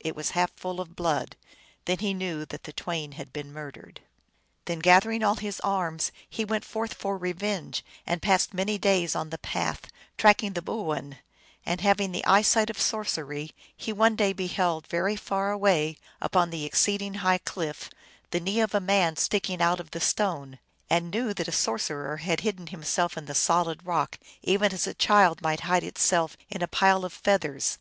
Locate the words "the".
2.64-2.72, 9.30-9.38, 10.54-10.60, 12.10-12.24, 18.32-18.40, 19.92-20.00, 23.26-23.36